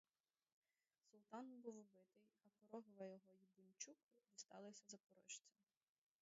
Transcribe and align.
Султан 1.11 1.59
був 1.61 1.75
убитий, 1.77 2.31
а 2.43 2.49
корогва 2.49 3.05
його 3.05 3.33
й 3.33 3.45
бунчук 3.57 3.97
дісталися 4.33 4.83
запорожцям. 4.87 5.51